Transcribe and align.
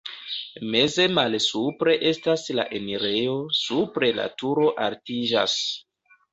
Meze 0.75 1.05
malsupre 1.17 1.93
estas 2.13 2.47
la 2.61 2.67
enirejo, 2.81 3.37
supre 3.61 4.13
la 4.23 4.29
turo 4.43 4.67
altiĝas. 4.89 5.63